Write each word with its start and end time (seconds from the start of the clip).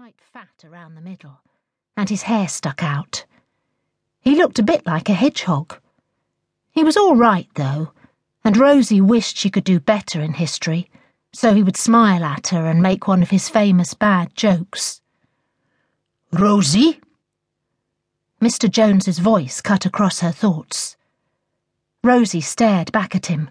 quite 0.00 0.22
fat 0.32 0.64
around 0.64 0.94
the 0.94 1.00
middle, 1.02 1.42
and 1.94 2.08
his 2.08 2.22
hair 2.22 2.48
stuck 2.48 2.82
out. 2.82 3.26
He 4.22 4.34
looked 4.34 4.58
a 4.58 4.62
bit 4.62 4.86
like 4.86 5.10
a 5.10 5.12
hedgehog. 5.12 5.78
He 6.70 6.82
was 6.82 6.96
all 6.96 7.16
right, 7.16 7.48
though, 7.54 7.92
and 8.42 8.56
Rosie 8.56 9.02
wished 9.02 9.36
she 9.36 9.50
could 9.50 9.62
do 9.62 9.78
better 9.78 10.22
in 10.22 10.32
history, 10.32 10.88
so 11.34 11.52
he 11.52 11.62
would 11.62 11.76
smile 11.76 12.24
at 12.24 12.48
her 12.48 12.64
and 12.64 12.80
make 12.80 13.06
one 13.06 13.20
of 13.20 13.28
his 13.28 13.50
famous 13.50 13.92
bad 13.92 14.34
jokes. 14.34 15.02
Rosie? 16.32 16.98
Mr. 18.40 18.70
Jones's 18.70 19.18
voice 19.18 19.60
cut 19.60 19.84
across 19.84 20.20
her 20.20 20.32
thoughts. 20.32 20.96
Rosie 22.02 22.40
stared 22.40 22.90
back 22.90 23.14
at 23.14 23.26
him. 23.26 23.50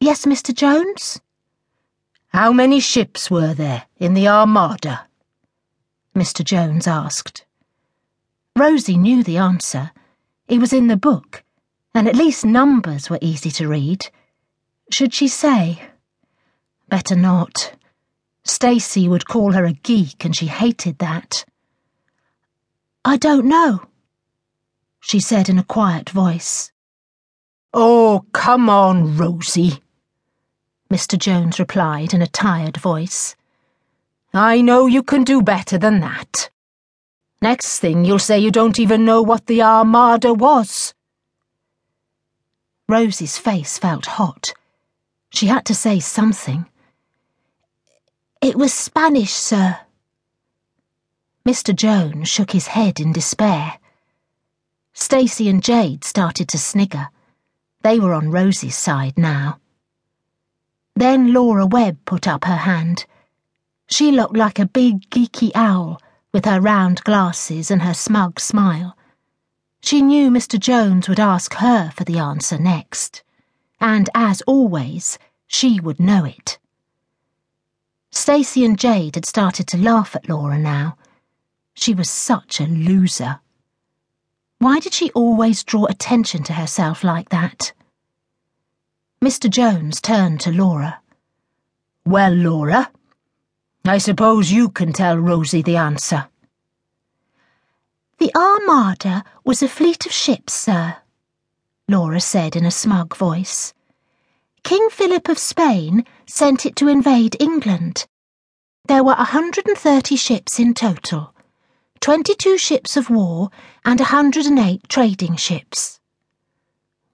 Yes, 0.00 0.24
Mr. 0.24 0.52
Jones? 0.52 1.20
How 2.30 2.52
many 2.52 2.80
ships 2.80 3.30
were 3.30 3.54
there 3.54 3.84
in 3.98 4.14
the 4.14 4.26
Armada? 4.26 5.07
Mr. 6.18 6.44
Jones 6.44 6.88
asked. 6.88 7.44
Rosie 8.56 8.98
knew 8.98 9.22
the 9.22 9.36
answer. 9.36 9.92
It 10.48 10.58
was 10.58 10.72
in 10.72 10.88
the 10.88 10.96
book, 10.96 11.44
and 11.94 12.08
at 12.08 12.16
least 12.16 12.44
numbers 12.44 13.08
were 13.08 13.20
easy 13.22 13.52
to 13.52 13.68
read. 13.68 14.10
Should 14.90 15.14
she 15.14 15.28
say? 15.28 15.80
Better 16.88 17.14
not. 17.14 17.74
Stacy 18.42 19.08
would 19.08 19.28
call 19.28 19.52
her 19.52 19.64
a 19.64 19.74
geek, 19.74 20.24
and 20.24 20.34
she 20.34 20.46
hated 20.46 20.98
that. 20.98 21.44
I 23.04 23.16
don't 23.16 23.46
know, 23.46 23.82
she 24.98 25.20
said 25.20 25.48
in 25.48 25.56
a 25.56 25.62
quiet 25.62 26.10
voice. 26.10 26.72
Oh, 27.72 28.24
come 28.32 28.68
on, 28.68 29.16
Rosie. 29.16 29.84
Mr. 30.90 31.16
Jones 31.16 31.60
replied 31.60 32.12
in 32.12 32.22
a 32.22 32.26
tired 32.26 32.76
voice. 32.76 33.36
I 34.34 34.60
know 34.60 34.86
you 34.86 35.02
can 35.02 35.24
do 35.24 35.40
better 35.40 35.78
than 35.78 36.00
that. 36.00 36.50
Next 37.40 37.78
thing 37.78 38.04
you'll 38.04 38.18
say 38.18 38.38
you 38.38 38.50
don't 38.50 38.78
even 38.78 39.04
know 39.04 39.22
what 39.22 39.46
the 39.46 39.62
Armada 39.62 40.34
was. 40.34 40.92
Rosie's 42.88 43.38
face 43.38 43.78
felt 43.78 44.06
hot. 44.06 44.52
She 45.30 45.46
had 45.46 45.64
to 45.66 45.74
say 45.74 46.00
something. 46.00 46.66
It 48.42 48.56
was 48.56 48.72
Spanish, 48.72 49.32
sir. 49.32 49.78
Mr. 51.46 51.74
Jones 51.74 52.28
shook 52.28 52.50
his 52.50 52.68
head 52.68 53.00
in 53.00 53.12
despair. 53.12 53.78
Stacy 54.92 55.48
and 55.48 55.62
Jade 55.62 56.04
started 56.04 56.48
to 56.48 56.58
snigger. 56.58 57.08
They 57.82 57.98
were 57.98 58.12
on 58.12 58.30
Rosie's 58.30 58.76
side 58.76 59.16
now. 59.16 59.58
Then 60.94 61.32
Laura 61.32 61.64
Webb 61.64 61.98
put 62.04 62.26
up 62.26 62.44
her 62.44 62.56
hand. 62.56 63.06
She 63.90 64.12
looked 64.12 64.36
like 64.36 64.58
a 64.58 64.66
big, 64.66 65.08
geeky 65.10 65.50
owl 65.54 66.00
with 66.32 66.44
her 66.44 66.60
round 66.60 67.02
glasses 67.04 67.70
and 67.70 67.82
her 67.82 67.94
smug 67.94 68.38
smile. 68.38 68.96
She 69.80 70.02
knew 70.02 70.30
Mr. 70.30 70.60
Jones 70.60 71.08
would 71.08 71.18
ask 71.18 71.54
her 71.54 71.90
for 71.90 72.04
the 72.04 72.18
answer 72.18 72.58
next, 72.58 73.22
and 73.80 74.10
as 74.14 74.42
always, 74.42 75.18
she 75.46 75.80
would 75.80 75.98
know 75.98 76.24
it. 76.24 76.58
Stacy 78.10 78.64
and 78.64 78.78
Jade 78.78 79.14
had 79.14 79.24
started 79.24 79.66
to 79.68 79.78
laugh 79.78 80.14
at 80.14 80.28
Laura 80.28 80.58
now. 80.58 80.98
She 81.72 81.94
was 81.94 82.10
such 82.10 82.60
a 82.60 82.66
loser. 82.66 83.40
Why 84.58 84.80
did 84.80 84.92
she 84.92 85.10
always 85.12 85.64
draw 85.64 85.86
attention 85.86 86.42
to 86.44 86.52
herself 86.52 87.02
like 87.02 87.30
that? 87.30 87.72
Mr. 89.22 89.48
Jones 89.48 90.00
turned 90.00 90.40
to 90.40 90.52
Laura. 90.52 91.00
Well, 92.04 92.32
Laura, 92.32 92.90
I 93.88 93.98
suppose 93.98 94.52
you 94.52 94.68
can 94.68 94.92
tell 94.92 95.16
Rosie 95.16 95.62
the 95.62 95.76
answer. 95.76 96.28
The 98.18 98.30
Armada 98.36 99.24
was 99.44 99.62
a 99.62 99.68
fleet 99.68 100.04
of 100.04 100.12
ships, 100.12 100.52
sir, 100.52 100.96
Laura 101.88 102.20
said 102.20 102.56
in 102.56 102.66
a 102.66 102.70
smug 102.70 103.16
voice. 103.16 103.72
King 104.64 104.88
Philip 104.90 105.28
of 105.28 105.38
Spain 105.38 106.04
sent 106.26 106.66
it 106.66 106.76
to 106.76 106.88
invade 106.88 107.40
England. 107.40 108.06
There 108.86 109.04
were 109.04 109.12
a 109.12 109.28
130 109.28 110.16
ships 110.16 110.58
in 110.58 110.74
total, 110.74 111.34
22 112.00 112.58
ships 112.58 112.96
of 112.96 113.08
war 113.08 113.50
and 113.84 114.00
a 114.00 114.10
108 114.10 114.88
trading 114.88 115.36
ships. 115.36 116.00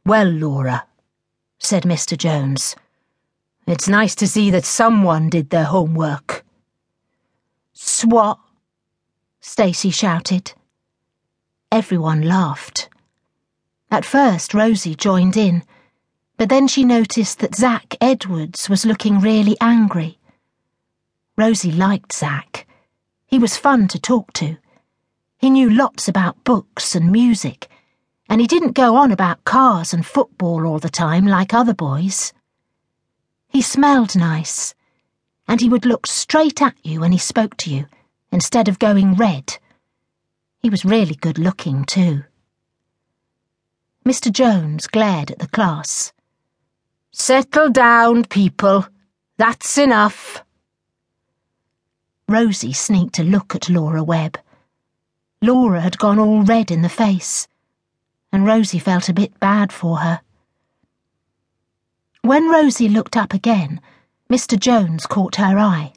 Well, 0.06 0.28
Laura, 0.28 0.86
said 1.58 1.84
Mr. 1.84 2.16
Jones. 2.16 2.74
It's 3.66 3.88
nice 3.88 4.14
to 4.16 4.26
see 4.26 4.50
that 4.50 4.64
someone 4.64 5.28
did 5.30 5.50
their 5.50 5.64
homework. 5.64 6.43
Swot, 7.74 8.38
Stacy 9.40 9.90
shouted. 9.90 10.54
Everyone 11.70 12.22
laughed. 12.22 12.88
At 13.90 14.04
first, 14.04 14.54
Rosie 14.54 14.94
joined 14.94 15.36
in, 15.36 15.62
but 16.36 16.48
then 16.48 16.66
she 16.66 16.84
noticed 16.84 17.40
that 17.40 17.54
Zack 17.54 17.96
Edwards 18.00 18.68
was 18.68 18.86
looking 18.86 19.20
really 19.20 19.56
angry. 19.60 20.18
Rosie 21.36 21.72
liked 21.72 22.12
Zack. 22.12 22.66
He 23.26 23.38
was 23.38 23.56
fun 23.56 23.88
to 23.88 24.00
talk 24.00 24.32
to. 24.34 24.56
He 25.36 25.50
knew 25.50 25.68
lots 25.68 26.08
about 26.08 26.44
books 26.44 26.94
and 26.94 27.10
music 27.10 27.68
and 28.28 28.40
he 28.40 28.46
didn't 28.46 28.72
go 28.72 28.96
on 28.96 29.12
about 29.12 29.44
cars 29.44 29.92
and 29.92 30.04
football 30.04 30.66
all 30.66 30.78
the 30.78 30.88
time 30.88 31.26
like 31.26 31.52
other 31.52 31.74
boys. 31.74 32.32
He 33.48 33.60
smelled 33.62 34.16
nice, 34.16 34.74
and 35.46 35.60
he 35.60 35.68
would 35.68 35.84
look 35.84 36.06
straight 36.06 36.60
at 36.62 36.74
you 36.82 37.00
when 37.00 37.12
he 37.12 37.18
spoke 37.18 37.56
to 37.58 37.70
you, 37.70 37.86
instead 38.30 38.68
of 38.68 38.78
going 38.78 39.14
red. 39.14 39.58
He 40.60 40.70
was 40.70 40.84
really 40.84 41.14
good 41.14 41.38
looking, 41.38 41.84
too. 41.84 42.24
Mr. 44.06 44.32
Jones 44.32 44.86
glared 44.86 45.30
at 45.30 45.38
the 45.38 45.48
class. 45.48 46.12
Settle 47.12 47.70
down, 47.70 48.24
people. 48.24 48.86
That's 49.36 49.78
enough. 49.78 50.42
Rosie 52.28 52.72
sneaked 52.72 53.18
a 53.18 53.24
look 53.24 53.54
at 53.54 53.68
Laura 53.68 54.02
Webb. 54.02 54.38
Laura 55.42 55.80
had 55.80 55.98
gone 55.98 56.18
all 56.18 56.42
red 56.42 56.70
in 56.70 56.82
the 56.82 56.88
face 56.88 57.46
and 58.34 58.44
Rosie 58.44 58.80
felt 58.80 59.08
a 59.08 59.14
bit 59.14 59.38
bad 59.38 59.72
for 59.72 59.98
her. 59.98 60.20
When 62.22 62.50
Rosie 62.50 62.88
looked 62.88 63.16
up 63.16 63.32
again, 63.32 63.80
Mr. 64.30 64.58
Jones 64.58 65.06
caught 65.06 65.36
her 65.36 65.58
eye. 65.58 65.92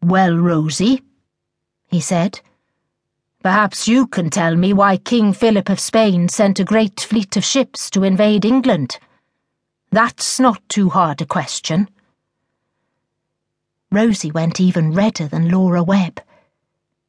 Well, 0.00 0.36
Rosie, 0.36 1.02
he 1.88 2.00
said, 2.00 2.40
perhaps 3.42 3.86
you 3.86 4.06
can 4.06 4.30
tell 4.30 4.56
me 4.56 4.72
why 4.72 4.96
King 4.96 5.32
Philip 5.32 5.68
of 5.68 5.80
Spain 5.80 6.28
sent 6.28 6.60
a 6.60 6.64
great 6.64 7.00
fleet 7.00 7.36
of 7.36 7.44
ships 7.44 7.90
to 7.90 8.04
invade 8.04 8.44
England. 8.44 8.98
That's 9.90 10.40
not 10.40 10.60
too 10.68 10.88
hard 10.88 11.20
a 11.20 11.26
question. 11.26 11.88
Rosie 13.90 14.30
went 14.30 14.60
even 14.60 14.92
redder 14.92 15.28
than 15.28 15.50
Laura 15.50 15.82
Webb. 15.82 16.20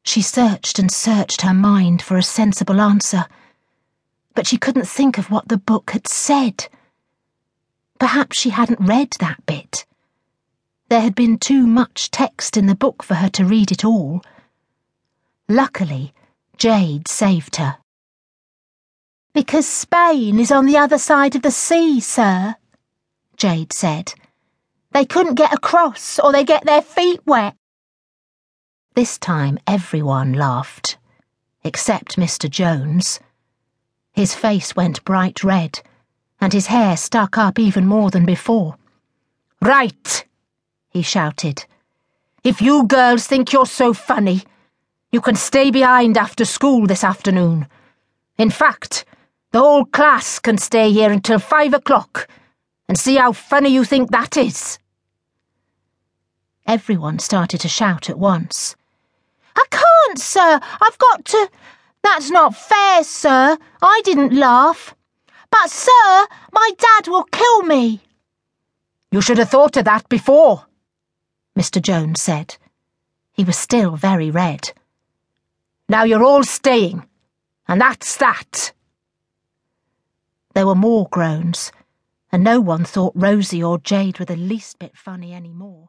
She 0.02 0.22
searched 0.22 0.78
and 0.78 0.92
searched 0.92 1.42
her 1.42 1.54
mind 1.54 2.02
for 2.02 2.16
a 2.16 2.22
sensible 2.22 2.80
answer 2.80 3.26
but 4.34 4.46
she 4.46 4.56
couldn't 4.56 4.88
think 4.88 5.16
of 5.16 5.30
what 5.30 5.48
the 5.48 5.56
book 5.56 5.92
had 5.92 6.06
said. 6.06 6.68
Perhaps 7.98 8.36
she 8.36 8.50
hadn't 8.50 8.80
read 8.80 9.10
that 9.20 9.44
bit. 9.46 9.86
There 10.88 11.00
had 11.00 11.14
been 11.14 11.38
too 11.38 11.66
much 11.66 12.10
text 12.10 12.56
in 12.56 12.66
the 12.66 12.74
book 12.74 13.02
for 13.02 13.14
her 13.14 13.28
to 13.30 13.44
read 13.44 13.72
it 13.72 13.84
all. 13.84 14.22
Luckily, 15.48 16.12
Jade 16.56 17.08
saved 17.08 17.56
her. 17.56 17.78
Because 19.32 19.66
Spain 19.66 20.38
is 20.38 20.52
on 20.52 20.66
the 20.66 20.76
other 20.76 20.98
side 20.98 21.34
of 21.34 21.42
the 21.42 21.50
sea, 21.50 22.00
sir, 22.00 22.54
Jade 23.36 23.72
said. 23.72 24.14
They 24.92 25.04
couldn't 25.04 25.34
get 25.34 25.52
across 25.52 26.18
or 26.18 26.30
they 26.30 26.44
get 26.44 26.64
their 26.64 26.82
feet 26.82 27.20
wet. 27.26 27.56
This 28.94 29.18
time 29.18 29.58
everyone 29.66 30.34
laughed, 30.34 30.98
except 31.64 32.16
Mr. 32.16 32.48
Jones. 32.48 33.18
His 34.12 34.36
face 34.36 34.76
went 34.76 35.04
bright 35.04 35.42
red, 35.42 35.80
and 36.44 36.52
his 36.52 36.66
hair 36.66 36.94
stuck 36.94 37.38
up 37.38 37.58
even 37.58 37.86
more 37.86 38.10
than 38.10 38.26
before. 38.26 38.76
Right, 39.62 40.26
he 40.90 41.00
shouted. 41.00 41.64
If 42.44 42.60
you 42.60 42.86
girls 42.86 43.26
think 43.26 43.50
you're 43.50 43.64
so 43.64 43.94
funny, 43.94 44.42
you 45.10 45.22
can 45.22 45.36
stay 45.36 45.70
behind 45.70 46.18
after 46.18 46.44
school 46.44 46.86
this 46.86 47.02
afternoon. 47.02 47.66
In 48.36 48.50
fact, 48.50 49.06
the 49.52 49.60
whole 49.60 49.86
class 49.86 50.38
can 50.38 50.58
stay 50.58 50.92
here 50.92 51.10
until 51.10 51.38
five 51.38 51.72
o'clock 51.72 52.28
and 52.90 52.98
see 52.98 53.16
how 53.16 53.32
funny 53.32 53.70
you 53.70 53.82
think 53.82 54.10
that 54.10 54.36
is. 54.36 54.78
Everyone 56.66 57.20
started 57.20 57.60
to 57.62 57.68
shout 57.68 58.10
at 58.10 58.18
once. 58.18 58.76
I 59.56 59.64
can't, 59.70 60.18
sir. 60.18 60.60
I've 60.82 60.98
got 60.98 61.24
to. 61.24 61.50
That's 62.02 62.30
not 62.30 62.54
fair, 62.54 63.02
sir. 63.02 63.56
I 63.80 64.02
didn't 64.04 64.36
laugh. 64.36 64.94
But, 65.62 65.70
sir, 65.70 66.26
my 66.52 66.72
dad 66.76 67.06
will 67.06 67.22
kill 67.22 67.62
me. 67.62 68.00
You 69.12 69.20
should 69.20 69.38
have 69.38 69.50
thought 69.50 69.76
of 69.76 69.84
that 69.84 70.08
before, 70.08 70.66
Mr. 71.56 71.80
Jones 71.80 72.20
said. 72.20 72.56
He 73.32 73.44
was 73.44 73.56
still 73.56 73.94
very 73.94 74.32
red. 74.32 74.72
Now 75.88 76.02
you're 76.02 76.24
all 76.24 76.42
staying, 76.42 77.06
and 77.68 77.80
that's 77.80 78.16
that. 78.16 78.72
There 80.54 80.66
were 80.66 80.74
more 80.74 81.06
groans, 81.12 81.70
and 82.32 82.42
no 82.42 82.60
one 82.60 82.84
thought 82.84 83.12
Rosie 83.14 83.62
or 83.62 83.78
Jade 83.78 84.18
were 84.18 84.24
the 84.24 84.34
least 84.34 84.80
bit 84.80 84.96
funny 84.96 85.32
any 85.32 85.52
more. 85.52 85.88